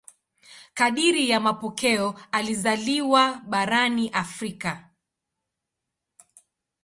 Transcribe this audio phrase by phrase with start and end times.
[0.73, 4.89] Kadiri ya mapokeo alizaliwa barani Afrika.